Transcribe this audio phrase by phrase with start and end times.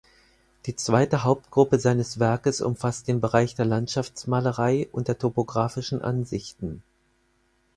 [0.65, 6.81] Die zweite Hauptgruppe seines Werkes umfasst den Bereich der Landschaftsmalerei und der topographischen Ansichten.